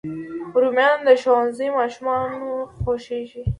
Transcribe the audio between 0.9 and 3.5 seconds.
د ښوونځي ماشومانو خوښېږي